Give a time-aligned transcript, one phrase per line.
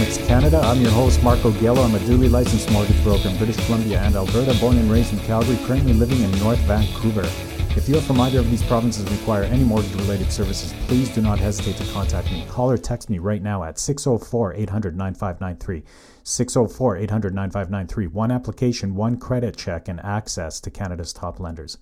[0.00, 0.58] to Canada.
[0.58, 1.84] I'm your host, Marco Gello.
[1.84, 5.20] I'm a duly licensed mortgage broker in British Columbia and Alberta, born and raised in
[5.20, 7.22] Calgary, currently living in North Vancouver.
[7.76, 11.14] If you are from either of these provinces and require any mortgage related services, please
[11.14, 12.44] do not hesitate to contact me.
[12.48, 15.84] Call or text me right now at 604 800 9593.
[16.24, 18.06] 604 800 9593.
[18.08, 21.78] One application, one credit check, and access to Canada's top lenders.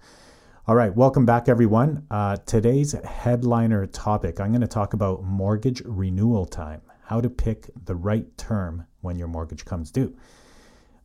[0.68, 2.06] All right, welcome back, everyone.
[2.10, 7.70] Uh, today's headliner topic I'm going to talk about mortgage renewal time, how to pick
[7.84, 10.16] the right term when your mortgage comes due.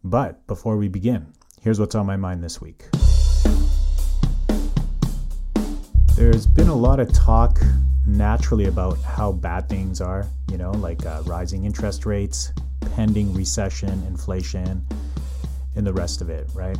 [0.03, 2.85] But before we begin, here's what's on my mind this week.
[6.15, 7.59] There's been a lot of talk
[8.05, 12.51] naturally about how bad things are, you know, like uh, rising interest rates,
[12.95, 14.85] pending recession, inflation,
[15.75, 16.77] and the rest of it, right?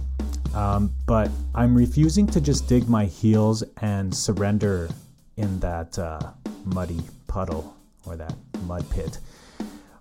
[0.55, 4.89] Um, but I'm refusing to just dig my heels and surrender
[5.35, 6.31] in that uh,
[6.65, 7.76] muddy puddle
[8.07, 9.19] or that mud pit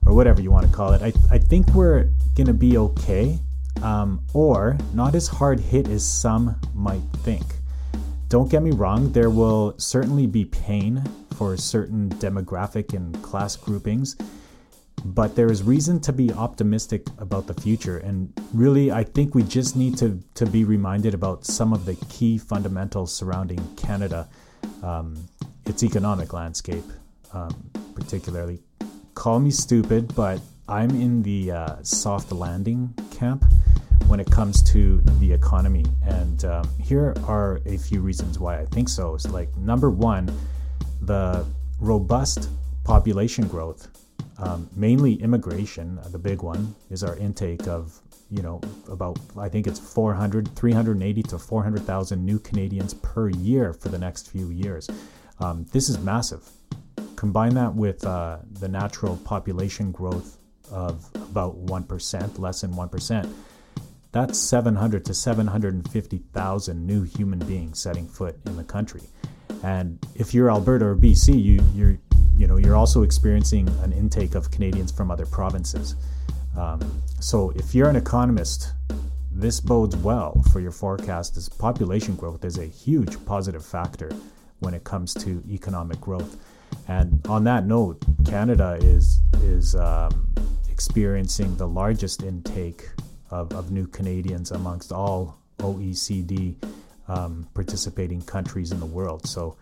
[0.05, 1.03] or whatever you want to call it.
[1.03, 2.05] I, I think we're
[2.35, 3.39] going to be okay
[3.83, 7.45] um, or not as hard hit as some might think.
[8.29, 11.05] Don't get me wrong, there will certainly be pain
[11.37, 14.17] for certain demographic and class groupings
[15.05, 17.99] but there is reason to be optimistic about the future.
[17.99, 21.95] And really, I think we just need to, to be reminded about some of the
[22.09, 24.29] key fundamentals surrounding Canada,
[24.83, 25.17] um,
[25.65, 26.85] its economic landscape,
[27.37, 28.61] um, particularly.
[29.15, 33.45] Call me stupid, but I'm in the uh, soft landing camp
[34.07, 35.85] when it comes to the economy.
[36.03, 39.15] And um, here are a few reasons why I think so.
[39.15, 40.31] It's like number one,
[41.01, 41.45] the
[41.81, 42.49] robust
[42.85, 43.89] population growth
[44.39, 47.99] um, mainly immigration, uh, the big one, is our intake of,
[48.31, 48.61] you know,
[48.91, 54.31] about, I think it's 400, 380 to 400,000 new Canadians per year for the next
[54.31, 54.89] few years.
[55.41, 56.49] Um, this is massive.
[57.17, 60.39] Combine that with uh, the natural population growth
[60.71, 63.33] of about 1%, less than 1%.
[64.13, 69.03] That's 700 to 750,000 new human beings setting foot in the country.
[69.63, 71.99] And if you're Alberta or BC, you, you're
[72.37, 75.97] you know, you're also experiencing an intake of Canadians from other provinces.
[76.57, 78.73] Um, so if you're an economist,
[79.33, 84.11] this bodes well for your forecast as population growth is a huge positive factor
[84.61, 86.37] when it comes to economic growth.
[86.89, 90.33] And on that note, Canada is is um,
[90.71, 92.89] experiencing the largest intake
[93.31, 96.55] of, of new Canadians amongst all OECD
[97.09, 99.27] um, participating countries in the world.
[99.27, 99.57] So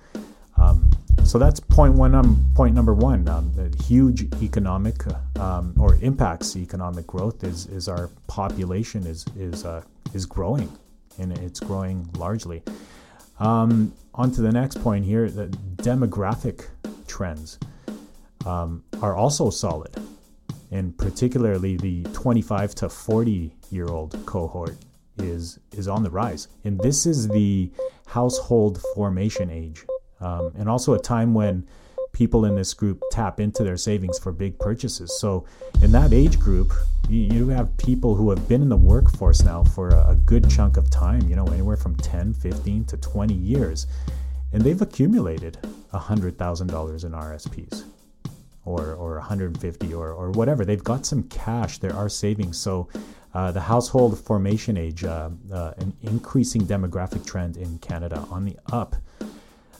[0.56, 0.90] um,
[1.24, 2.14] so that's point one.
[2.14, 3.26] Um, point number one.
[3.28, 5.02] Um, huge economic
[5.38, 9.82] um, or impacts economic growth is is our population is is uh,
[10.12, 10.70] is growing,
[11.18, 12.62] and it's growing largely.
[13.40, 15.28] Um, on to the next point here.
[15.30, 16.66] The demographic
[17.14, 17.58] trends
[18.44, 19.94] um, are also solid,
[20.70, 24.76] and particularly the 25 to 40 year old cohort
[25.18, 27.70] is is on the rise, and this is the
[28.06, 29.84] household formation age
[30.24, 31.66] um, and also a time when
[32.12, 35.18] people in this group tap into their savings for big purchases.
[35.20, 35.44] So,
[35.82, 36.72] in that age group,
[37.08, 40.48] you, you have people who have been in the workforce now for a, a, good
[40.48, 43.86] chunk of time, you know, anywhere from 10, 15 to 20 years,
[44.54, 45.58] and they've accumulated
[45.92, 47.84] $100,000 in RSPs.
[48.66, 50.64] Or, or 150 or, or whatever.
[50.64, 51.76] They've got some cash.
[51.76, 52.58] There are savings.
[52.58, 52.88] So
[53.34, 58.56] uh, the household formation age, uh, uh, an increasing demographic trend in Canada on the
[58.72, 58.96] up.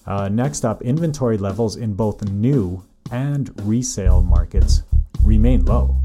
[0.07, 4.83] Uh, next up, inventory levels in both new and resale markets
[5.23, 5.97] remain low.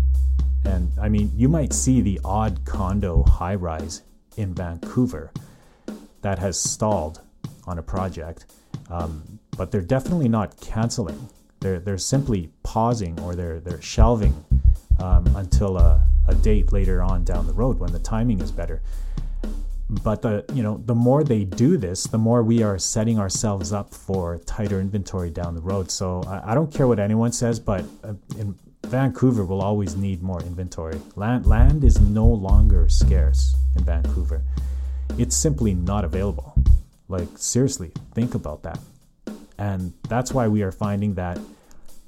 [0.63, 4.03] And I mean, you might see the odd condo high rise
[4.37, 5.33] in Vancouver
[6.21, 7.19] that has stalled
[7.65, 8.45] on a project,
[8.89, 11.29] um, but they're definitely not canceling.
[11.59, 14.33] They're, they're simply pausing or they're, they're shelving
[14.99, 18.81] um, until a, a date later on down the road when the timing is better.
[19.89, 23.73] But the you know the more they do this the more we are setting ourselves
[23.73, 25.89] up for tighter inventory down the road.
[25.89, 28.55] So i, I don't care what anyone says but uh, in
[28.85, 30.99] vancouver will always need more inventory.
[31.15, 34.43] Land land is no longer scarce in vancouver.
[35.17, 36.53] It's simply not available
[37.09, 38.79] like seriously think about that
[39.57, 41.37] and that's why we are finding that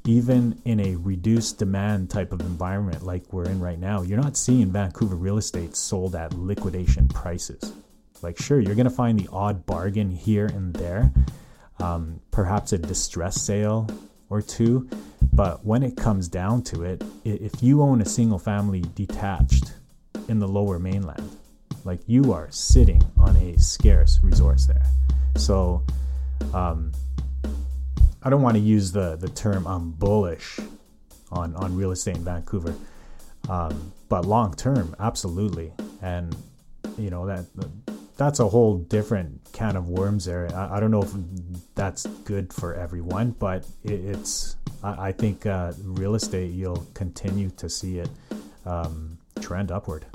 [0.05, 4.35] even in a reduced demand type of environment like we're in right now, you're not
[4.35, 7.73] seeing Vancouver real estate sold at liquidation prices.
[8.21, 11.11] Like, sure, you're going to find the odd bargain here and there,
[11.79, 13.87] um, perhaps a distress sale
[14.29, 14.89] or two.
[15.33, 19.73] But when it comes down to it, if you own a single family detached
[20.27, 21.37] in the lower mainland,
[21.83, 24.85] like you are sitting on a scarce resource there.
[25.35, 25.83] So,
[26.53, 26.91] um,
[28.23, 30.59] I don't want to use the, the term I'm bullish
[31.31, 32.75] on on real estate in Vancouver.
[33.49, 36.35] Um, but long term, absolutely, and
[36.97, 37.45] you know that
[38.17, 40.53] that's a whole different can of worms there.
[40.53, 41.11] I, I don't know if
[41.73, 47.49] that's good for everyone, but it, it's I, I think uh, real estate you'll continue
[47.51, 48.09] to see it
[48.65, 50.05] um, trend upward.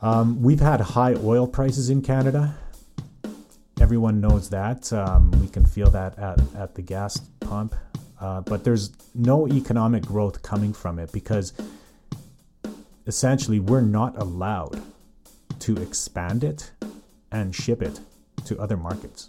[0.00, 2.54] Um, we've had high oil prices in Canada.
[3.80, 4.92] Everyone knows that.
[4.92, 7.74] Um, we can feel that at, at the gas pump.
[8.20, 11.52] Uh, but there's no economic growth coming from it because
[13.06, 14.82] essentially we're not allowed
[15.60, 16.70] to expand it
[17.30, 18.00] and ship it
[18.44, 19.28] to other markets.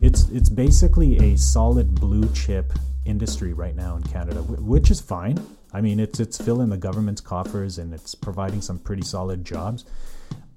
[0.00, 2.72] It's it's basically a solid blue chip
[3.08, 5.38] industry right now in Canada, which is fine.
[5.72, 9.84] I mean, it's it's filling the government's coffers and it's providing some pretty solid jobs,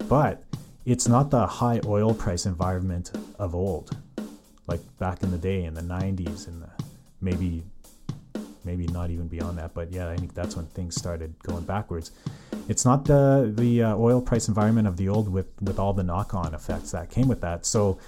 [0.07, 0.43] but
[0.85, 3.97] it's not the high oil price environment of old,
[4.67, 6.69] like back in the day in the 90s and the
[7.21, 7.63] maybe
[8.63, 9.73] maybe not even beyond that.
[9.73, 12.11] But yeah, I think that's when things started going backwards.
[12.67, 16.03] It's not the the uh, oil price environment of the old with with all the
[16.03, 17.65] knock on effects that came with that.
[17.65, 17.99] So,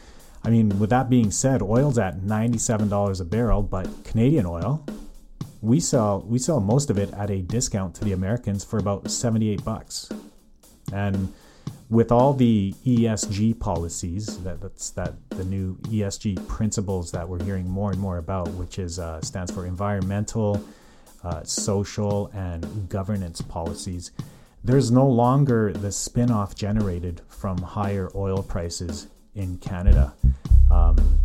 [0.45, 4.45] I mean, with that being said, oil's at ninety seven dollars a barrel, but Canadian
[4.45, 4.85] oil,
[5.61, 9.09] we sell we sell most of it at a discount to the Americans for about
[9.09, 10.09] seventy eight bucks,
[10.91, 11.33] and
[11.89, 17.69] with all the ESG policies that that's that the new ESG principles that we're hearing
[17.69, 20.61] more and more about, which is uh, stands for environmental,
[21.23, 24.11] uh, social, and governance policies.
[24.63, 30.13] There's no longer the spin-off generated from higher oil prices in Canada.
[30.71, 31.19] Um,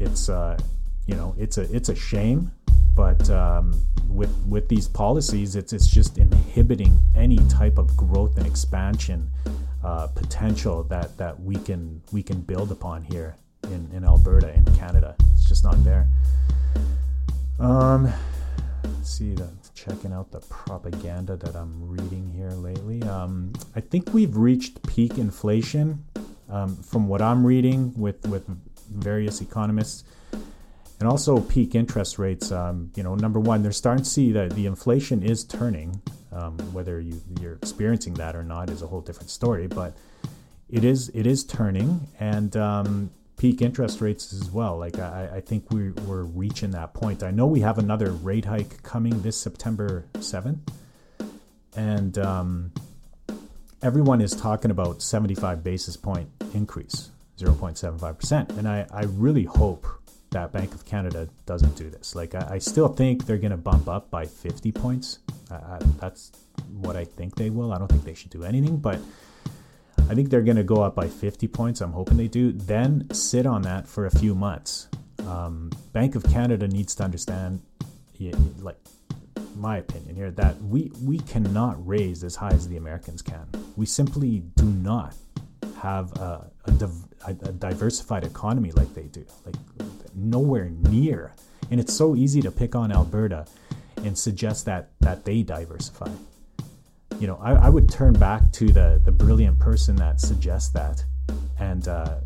[0.00, 0.58] it's uh,
[1.06, 2.50] you know it's a it's a shame,
[2.94, 8.46] but um, with with these policies, it's it's just inhibiting any type of growth and
[8.46, 9.30] expansion
[9.84, 14.64] uh, potential that that we can we can build upon here in, in Alberta in
[14.76, 15.14] Canada.
[15.32, 16.06] It's just not there.
[17.58, 18.12] Um,
[19.02, 23.02] see, the, checking out the propaganda that I'm reading here lately.
[23.02, 26.04] Um, I think we've reached peak inflation.
[26.50, 28.44] Um, from what I'm reading with with
[28.90, 30.04] various economists,
[30.98, 32.50] and also peak interest rates.
[32.50, 36.00] Um, you know, number one, they're starting to see that the inflation is turning.
[36.32, 39.96] Um, whether you, you're experiencing that or not is a whole different story, but
[40.70, 44.76] it is it is turning, and um, peak interest rates as well.
[44.78, 47.22] Like I, I think we, we're reaching that point.
[47.22, 50.70] I know we have another rate hike coming this September seventh,
[51.74, 52.72] and um,
[53.82, 59.86] everyone is talking about 75 basis point increase, 0.75 percent, and I, I really hope
[60.30, 62.14] that Bank of Canada doesn't do this.
[62.14, 65.20] Like, I, I still think they're going to bump up by 50 points.
[65.50, 66.32] Uh, that's
[66.70, 67.72] what I think they will.
[67.72, 69.00] I don't think they should do anything, but
[70.10, 71.80] I think they're going to go up by 50 points.
[71.80, 72.52] I'm hoping they do.
[72.52, 74.88] Then sit on that for a few months.
[75.26, 77.62] Um, Bank of Canada needs to understand,
[78.60, 78.78] like,
[79.58, 83.46] my opinion here, that we, we cannot raise as high as the Americans can.
[83.76, 85.14] We simply do not
[85.80, 86.72] have a, a,
[87.26, 89.24] a, diversified economy like they do.
[89.44, 89.54] Like
[90.14, 91.32] nowhere near.
[91.70, 93.46] And it's so easy to pick on Alberta
[94.04, 96.10] and suggest that that they diversify.
[97.18, 101.04] You know, I, I would turn back to the the brilliant person that suggests that,
[101.58, 102.16] and uh,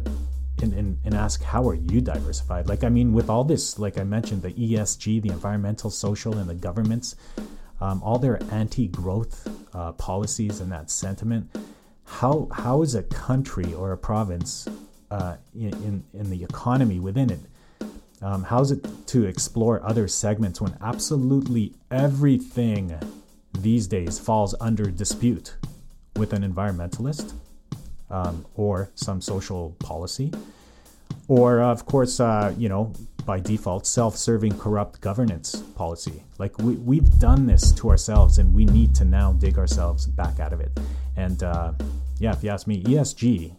[0.63, 2.69] and, and and ask how are you diversified?
[2.69, 6.49] Like I mean, with all this, like I mentioned, the ESG, the environmental, social, and
[6.49, 7.17] the governments,
[7.81, 11.51] um, all their anti-growth uh, policies and that sentiment
[12.05, 14.69] how how is a country or a province
[15.11, 17.41] uh, in, in, the economy within it
[18.23, 22.99] um, how is it to explore other segments when absolutely everything
[23.59, 25.57] these days falls under dispute
[26.17, 27.35] with an environmentalist
[28.13, 30.33] um, or some social policy.
[31.29, 32.93] Or of course uh, you know
[33.27, 36.23] by default self-serving corrupt governance policy.
[36.39, 40.41] Like we, we've done this to ourselves and we need to now dig ourselves back
[40.41, 40.79] out of it.
[41.17, 41.73] And uh,
[42.19, 43.55] yeah, if you ask me, ESG,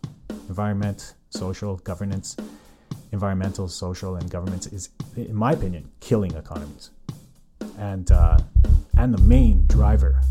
[0.50, 2.36] environment, social, governance,
[3.12, 6.90] environmental, social, and governance is, in my opinion, killing economies,
[7.78, 8.38] and uh,
[8.98, 10.22] and the main driver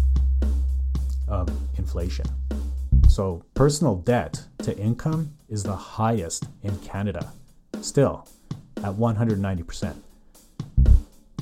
[1.28, 1.48] of
[1.78, 2.26] inflation.
[3.12, 7.30] So personal debt to income is the highest in Canada,
[7.82, 8.26] still
[8.78, 9.96] at 190%,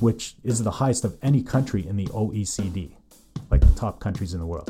[0.01, 2.91] which is the highest of any country in the OECD,
[3.49, 4.69] like the top countries in the world.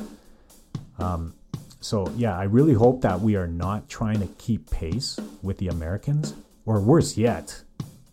[0.99, 1.33] Um,
[1.79, 5.69] so yeah, I really hope that we are not trying to keep pace with the
[5.69, 6.35] Americans,
[6.67, 7.63] or worse yet,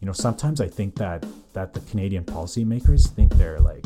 [0.00, 3.85] you know, sometimes I think that that the Canadian policymakers think they're like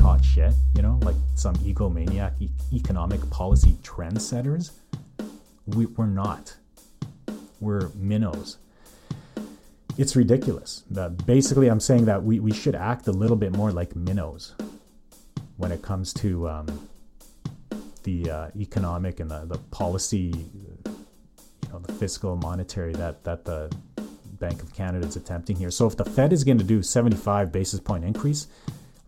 [0.00, 4.72] hot shit, you know, like some egomaniac e- economic policy trendsetters.
[5.66, 6.56] We, we're not.
[7.60, 8.58] We're minnows.
[9.98, 10.84] It's ridiculous.
[11.26, 14.54] basically, I'm saying that we, we should act a little bit more like minnows
[15.58, 16.88] when it comes to um,
[18.04, 20.78] the uh, economic and the, the policy, you
[21.70, 23.70] know, the fiscal, monetary that that the
[24.38, 25.70] Bank of Canada is attempting here.
[25.70, 28.46] So if the Fed is going to do 75 basis point increase,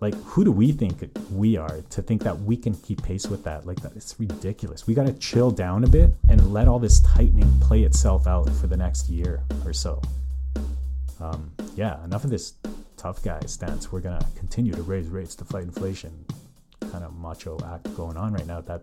[0.02, 3.44] like who do we think we are to think that we can keep pace with
[3.44, 3.64] that?
[3.64, 4.84] Like that, it's ridiculous.
[4.84, 8.50] We got to chill down a bit and let all this tightening play itself out
[8.50, 10.02] for the next year or so.
[11.20, 12.54] Um, yeah, enough of this
[12.96, 13.92] tough guy stance.
[13.92, 16.12] We're gonna continue to raise rates to fight inflation.
[16.90, 18.60] Kind of macho act going on right now.
[18.60, 18.82] That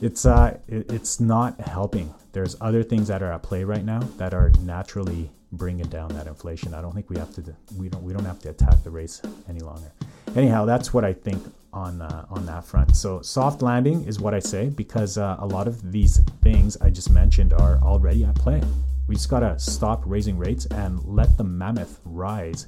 [0.00, 2.14] it's uh, it, it's not helping.
[2.32, 6.26] There's other things that are at play right now that are naturally bringing down that
[6.26, 6.74] inflation.
[6.74, 9.22] I don't think we have to we don't we don't have to attack the rates
[9.48, 9.92] any longer.
[10.34, 11.42] Anyhow, that's what I think
[11.72, 12.96] on uh, on that front.
[12.96, 16.90] So soft landing is what I say because uh, a lot of these things I
[16.90, 18.62] just mentioned are already at play.
[19.08, 22.66] We just gotta stop raising rates and let the mammoth rise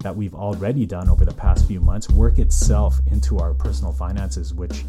[0.00, 4.54] that we've already done over the past few months work itself into our personal finances,
[4.54, 4.84] which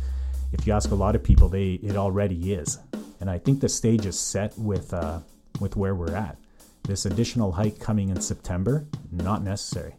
[0.54, 2.80] if you ask a lot of people, they it already is.
[3.20, 5.20] And I think the stage is set with uh,
[5.60, 6.38] with where we're at.
[6.84, 9.96] This additional hike coming in September, not necessary.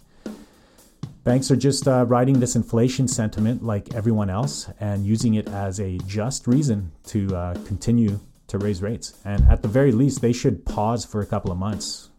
[1.25, 5.79] Banks are just uh, riding this inflation sentiment like everyone else and using it as
[5.79, 9.19] a just reason to uh, continue to raise rates.
[9.25, 12.11] And at the very least, they should pause for a couple of months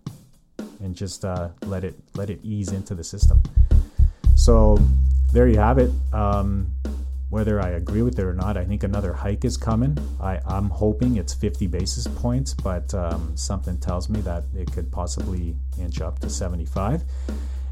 [0.79, 3.41] and just uh, let it let it ease into the system.
[4.35, 4.79] So
[5.33, 5.91] there you have it.
[6.13, 6.71] Um,
[7.33, 9.97] whether I agree with it or not, I think another hike is coming.
[10.21, 14.91] I, am hoping it's 50 basis points, but um, something tells me that it could
[14.91, 17.03] possibly inch up to 75.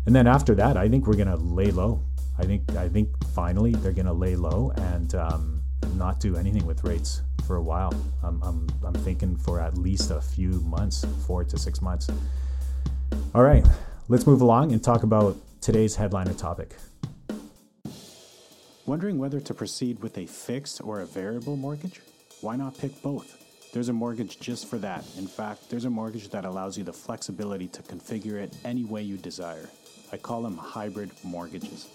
[0.08, 2.01] And then after that, I think we're going to lay low.
[2.39, 5.62] I think I think finally they're going to lay low and um,
[5.96, 7.94] not do anything with rates for a while.
[8.24, 12.10] I'm, I'm, I'm thinking for at least a few months, four to six months.
[13.36, 13.63] All right,
[14.08, 16.75] let's move along and talk about today's headliner topic.
[18.91, 22.01] Wondering whether to proceed with a fixed or a variable mortgage?
[22.41, 23.71] Why not pick both?
[23.71, 25.05] There's a mortgage just for that.
[25.17, 29.01] In fact, there's a mortgage that allows you the flexibility to configure it any way
[29.01, 29.69] you desire.
[30.12, 31.88] I call them hybrid mortgages.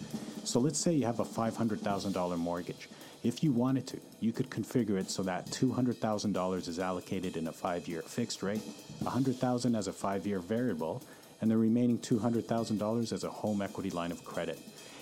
[0.45, 2.89] So let's say you have a $500,000 mortgage.
[3.23, 7.53] If you wanted to, you could configure it so that $200,000 is allocated in a
[7.53, 8.63] 5-year fixed rate,
[9.01, 11.03] 100,000 as a 5-year variable,
[11.43, 14.59] and the remaining $200,000 as a home equity line of credit.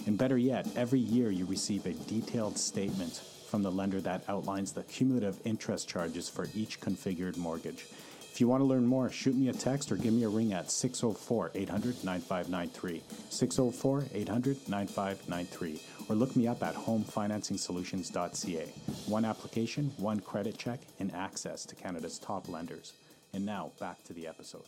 [0.07, 4.73] And better yet, every year you receive a detailed statement from the lender that outlines
[4.73, 7.87] the cumulative interest charges for each configured mortgage.
[8.35, 10.53] If you want to learn more, shoot me a text or give me a ring
[10.53, 13.01] at 604 800 9593.
[13.31, 15.81] 604 800 9593.
[16.09, 18.67] Or look me up at homefinancingsolutions.ca.
[19.07, 22.95] One application, one credit check, and access to Canada's top lenders.
[23.33, 24.65] And now back to the episode.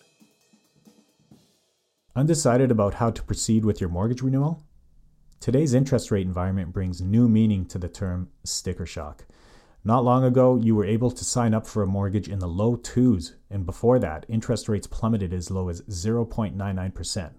[2.14, 4.62] Undecided about how to proceed with your mortgage renewal?
[5.40, 9.24] Today's interest rate environment brings new meaning to the term sticker shock.
[9.84, 12.74] Not long ago, you were able to sign up for a mortgage in the low
[12.74, 17.30] twos, and before that, interest rates plummeted as low as 0.99%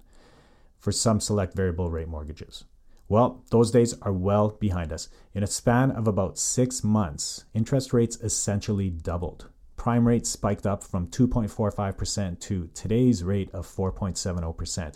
[0.78, 2.64] for some select variable rate mortgages.
[3.10, 5.10] Well, those days are well behind us.
[5.34, 9.50] In a span of about six months, interest rates essentially doubled.
[9.76, 14.94] Prime rates spiked up from 2.45% to today's rate of 4.70%.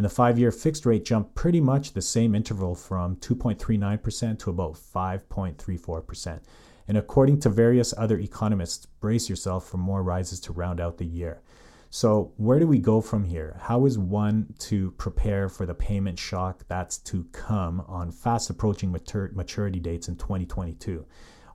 [0.00, 4.48] And the five year fixed rate jumped pretty much the same interval from 2.39% to
[4.48, 6.40] about 5.34%.
[6.88, 11.04] And according to various other economists, brace yourself for more rises to round out the
[11.04, 11.42] year.
[11.90, 13.58] So, where do we go from here?
[13.60, 18.90] How is one to prepare for the payment shock that's to come on fast approaching
[18.90, 21.04] matur- maturity dates in 2022?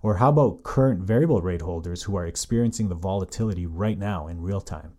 [0.04, 4.40] Or how about current variable rate holders who are experiencing the volatility right now in
[4.40, 4.94] real time?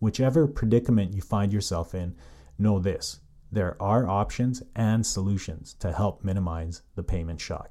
[0.00, 2.14] Whichever predicament you find yourself in,
[2.58, 3.20] know this
[3.54, 7.70] there are options and solutions to help minimize the payment shock.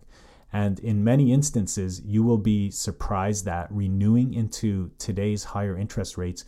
[0.53, 6.45] And in many instances, you will be surprised that renewing into today's higher interest rates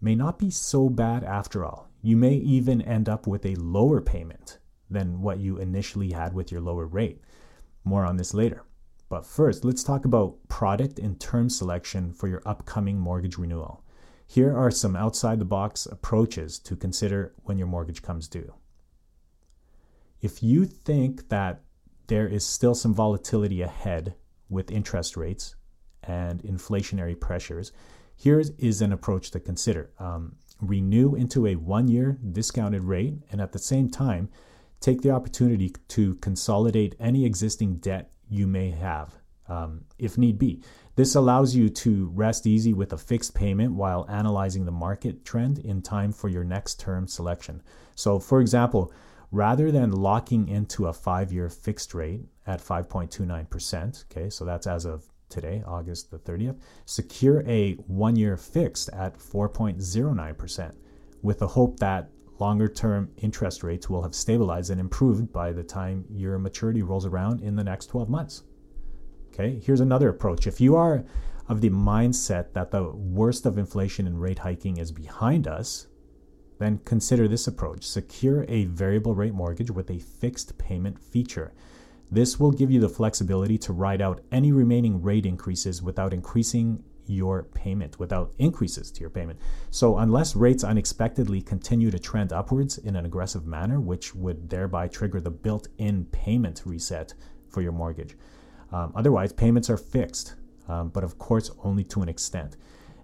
[0.00, 1.90] may not be so bad after all.
[2.02, 6.50] You may even end up with a lower payment than what you initially had with
[6.50, 7.20] your lower rate.
[7.84, 8.64] More on this later.
[9.08, 13.84] But first, let's talk about product and term selection for your upcoming mortgage renewal.
[14.32, 18.54] Here are some outside the box approaches to consider when your mortgage comes due.
[20.22, 21.60] If you think that
[22.06, 24.14] there is still some volatility ahead
[24.48, 25.54] with interest rates
[26.02, 27.72] and inflationary pressures,
[28.16, 29.90] here is an approach to consider.
[29.98, 34.30] Um, renew into a one year discounted rate, and at the same time,
[34.80, 39.14] take the opportunity to consolidate any existing debt you may have,
[39.52, 40.62] um, if need be.
[40.96, 45.58] This allows you to rest easy with a fixed payment while analyzing the market trend
[45.58, 47.62] in time for your next term selection.
[47.94, 48.92] So, for example,
[49.30, 54.84] rather than locking into a five year fixed rate at 5.29%, okay, so that's as
[54.84, 60.74] of today, August the 30th, secure a one year fixed at 4.09%
[61.22, 65.62] with the hope that longer term interest rates will have stabilized and improved by the
[65.62, 68.42] time your maturity rolls around in the next 12 months.
[69.32, 70.46] Okay, here's another approach.
[70.46, 71.04] If you are
[71.48, 75.86] of the mindset that the worst of inflation and rate hiking is behind us,
[76.58, 77.82] then consider this approach.
[77.84, 81.54] Secure a variable rate mortgage with a fixed payment feature.
[82.10, 86.84] This will give you the flexibility to ride out any remaining rate increases without increasing
[87.06, 89.40] your payment, without increases to your payment.
[89.70, 94.88] So, unless rates unexpectedly continue to trend upwards in an aggressive manner, which would thereby
[94.88, 97.14] trigger the built in payment reset
[97.48, 98.14] for your mortgage.
[98.72, 100.34] Um, otherwise, payments are fixed,
[100.68, 102.56] um, but of course, only to an extent.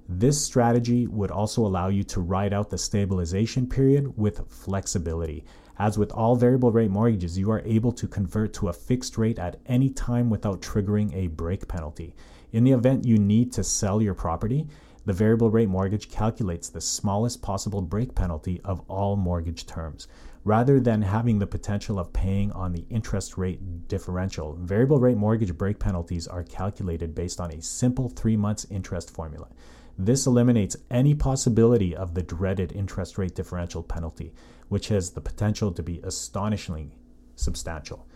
[0.09, 5.45] This strategy would also allow you to ride out the stabilization period with flexibility.
[5.79, 9.39] As with all variable rate mortgages, you are able to convert to a fixed rate
[9.39, 12.15] at any time without triggering a break penalty.
[12.53, 14.67] In the event you need to sell your property,
[15.09, 20.07] the variable rate mortgage calculates the smallest possible break penalty of all mortgage terms.
[20.45, 25.57] Rather than having the potential of paying on the interest rate differential, variable rate mortgage
[25.57, 29.49] break penalties are calculated based on a simple three months interest formula.
[29.97, 34.35] This eliminates any possibility of the dreaded interest rate differential penalty,
[34.69, 36.91] which has the potential to be astonishingly
[37.35, 38.07] substantial.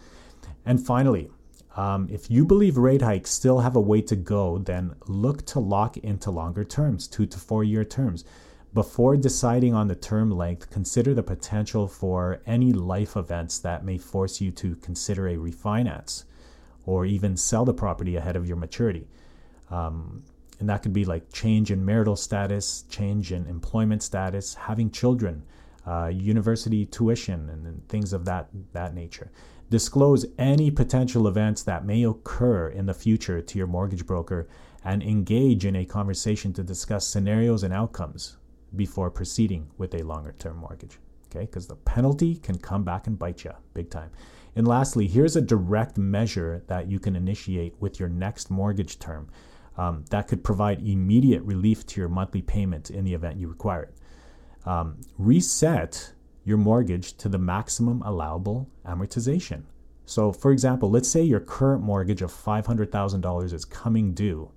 [0.67, 1.31] And finally,
[1.77, 5.61] um, if you believe rate hikes still have a way to go, then look to
[5.61, 8.25] lock into longer terms, two to four year terms.
[8.75, 13.99] Before deciding on the term length, consider the potential for any life events that may
[13.99, 16.25] force you to consider a refinance
[16.87, 19.07] or even sell the property ahead of your maturity.
[19.71, 20.25] Um,
[20.59, 25.43] and that could be like change in marital status, change in employment status, having children,
[25.87, 29.31] uh, university tuition, and, and things of that, that nature.
[29.73, 34.47] Disclose any potential events that may occur in the future to your mortgage broker
[34.85, 38.37] and engage in a conversation to discuss scenarios and outcomes
[38.77, 40.99] before proceeding with a longer term mortgage.
[41.29, 44.11] Okay, because the penalty can come back and bite you big time.
[44.57, 49.31] And lastly, here's a direct measure that you can initiate with your next mortgage term
[49.79, 53.85] um, that could provide immediate relief to your monthly payment in the event you require
[53.85, 53.95] it.
[54.69, 56.13] Um, reset
[56.45, 59.63] your mortgage to the maximum allowable amortization.
[60.05, 64.51] So, for example, let's say your current mortgage of $500,000 is coming due,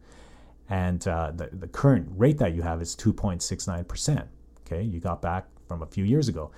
[0.70, 4.28] and uh, the, the current rate that you have is 2.69%.
[4.66, 6.50] Okay, you got back from a few years ago,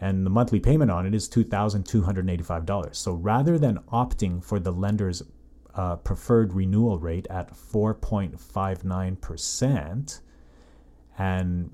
[0.00, 2.94] and the monthly payment on it is $2,285.
[2.94, 5.22] So, rather than opting for the lender's
[5.74, 10.20] uh, preferred renewal rate at 4.59%,
[11.18, 11.70] and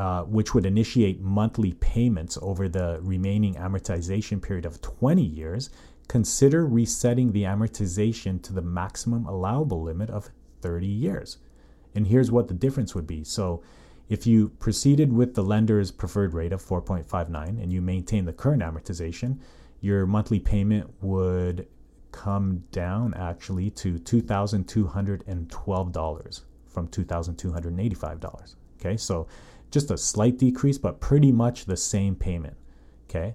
[0.00, 5.68] uh, which would initiate monthly payments over the remaining amortization period of 20 years,
[6.08, 10.30] consider resetting the amortization to the maximum allowable limit of
[10.62, 11.36] 30 years.
[11.94, 13.24] And here's what the difference would be.
[13.24, 13.62] So,
[14.08, 18.62] if you proceeded with the lender's preferred rate of 4.59 and you maintain the current
[18.62, 19.38] amortization,
[19.82, 21.68] your monthly payment would
[22.10, 28.54] come down actually to $2,212 from $2,285.
[28.80, 29.28] Okay, so
[29.70, 32.56] just a slight decrease, but pretty much the same payment.
[33.08, 33.34] Okay,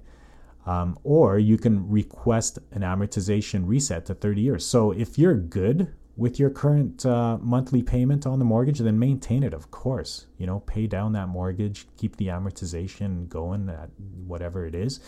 [0.66, 4.66] um, or you can request an amortization reset to 30 years.
[4.66, 9.44] So if you're good with your current uh, monthly payment on the mortgage, then maintain
[9.44, 10.28] it, of course.
[10.38, 13.90] You know, pay down that mortgage, keep the amortization going at
[14.26, 15.00] whatever it is.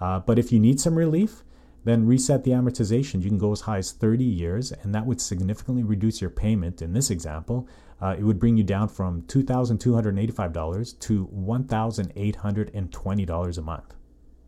[0.00, 1.42] Uh, but if you need some relief,
[1.84, 3.22] then reset the amortization.
[3.22, 6.80] You can go as high as 30 years, and that would significantly reduce your payment.
[6.82, 7.68] In this example,
[8.00, 13.94] uh, it would bring you down from $2,285 to $1,820 a month.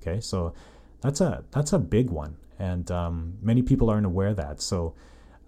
[0.00, 0.54] Okay, so
[1.00, 4.60] that's a that's a big one, and um, many people aren't aware of that.
[4.60, 4.94] So,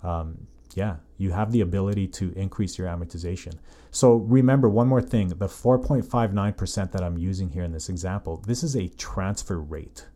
[0.03, 3.55] um, yeah, you have the ability to increase your amortization.
[3.91, 8.63] So remember one more thing: the 4.59% that I'm using here in this example, this
[8.63, 10.07] is a transfer rate.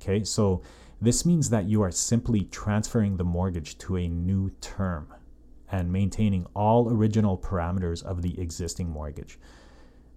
[0.00, 0.62] Okay, so
[1.00, 5.14] this means that you are simply transferring the mortgage to a new term
[5.70, 9.38] and maintaining all original parameters of the existing mortgage.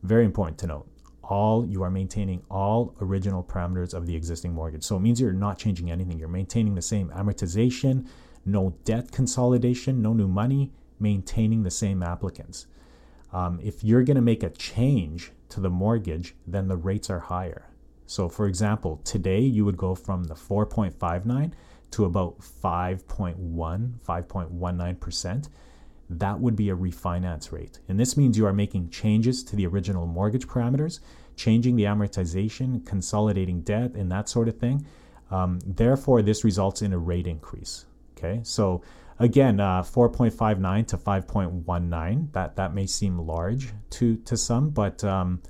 [0.01, 0.87] Very important to note.
[1.23, 4.83] All you are maintaining all original parameters of the existing mortgage.
[4.83, 6.19] So it means you're not changing anything.
[6.19, 8.07] You're maintaining the same amortization,
[8.45, 12.67] no debt consolidation, no new money, maintaining the same applicants.
[13.31, 17.19] Um, if you're going to make a change to the mortgage, then the rates are
[17.19, 17.69] higher.
[18.05, 21.53] So, for example, today you would go from the 4.59
[21.93, 25.49] to about 5.1, 5.19%.
[26.09, 27.79] that would be a refinance rate.
[27.87, 30.99] And this means you are making changes to the original mortgage parameters,
[31.35, 34.85] changing the amortization, consolidating debt, and that sort of thing.
[35.31, 37.85] Um, therefore, this results in a rate increase.
[38.17, 38.83] Okay, so
[39.19, 42.31] again, uh, 4.59 to 5.19.
[42.33, 45.41] That that may seem large to to some, but um,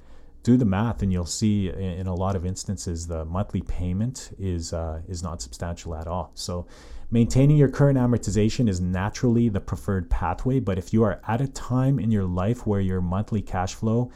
[0.43, 4.73] do the math, and you'll see in a lot of instances the monthly payment is
[4.73, 6.31] uh, is not substantial at all.
[6.35, 6.67] So
[7.13, 11.47] Maintaining your current amortization is naturally the preferred pathway, but if you are at a
[11.47, 14.11] time in your life where your monthly cash flow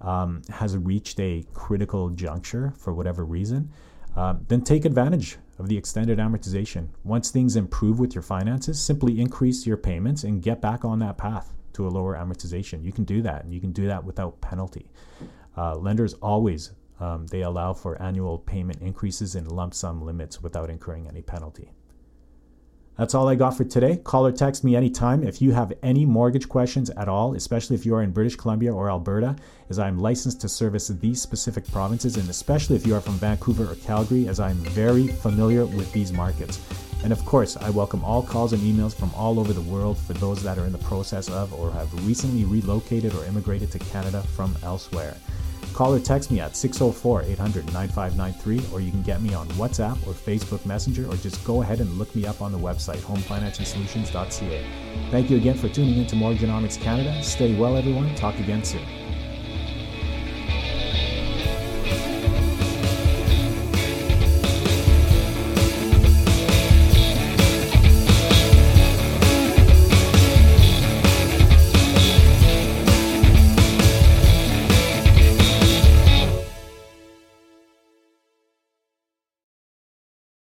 [0.00, 3.70] um, has reached a critical juncture for whatever reason,
[4.16, 6.88] uh, then take advantage of the extended amortization.
[7.04, 11.16] Once things improve with your finances, simply increase your payments and get back on that
[11.16, 12.82] path to a lower amortization.
[12.82, 14.90] You can do that, and you can do that without penalty.
[15.56, 20.70] Uh, lenders always um, they allow for annual payment increases in lump sum limits without
[20.70, 21.72] incurring any penalty.
[22.98, 23.96] That's all I got for today.
[23.96, 27.86] Call or text me anytime if you have any mortgage questions at all, especially if
[27.86, 29.36] you are in British Columbia or Alberta,
[29.70, 33.14] as I am licensed to service these specific provinces, and especially if you are from
[33.14, 36.60] Vancouver or Calgary, as I am very familiar with these markets.
[37.02, 40.12] And of course, I welcome all calls and emails from all over the world for
[40.12, 44.20] those that are in the process of or have recently relocated or immigrated to Canada
[44.20, 45.16] from elsewhere.
[45.72, 49.96] Call or text me at 604 800 9593, or you can get me on WhatsApp
[50.06, 54.66] or Facebook Messenger, or just go ahead and look me up on the website, homefinancingsolutions.ca.
[55.10, 57.22] Thank you again for tuning in to Mortgagenomics Canada.
[57.22, 58.14] Stay well, everyone.
[58.14, 58.99] Talk again soon.